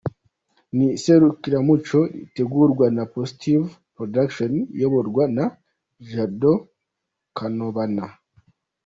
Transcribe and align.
Ni 0.75 0.85
iserukiramuco 0.97 1.99
ritegurwa 2.13 2.85
na 2.95 3.03
Positive 3.13 3.65
Production 3.95 4.51
iyoborwa 4.75 5.23
na 5.35 5.45
Judo 6.07 6.53
Kanobana. 7.37 8.05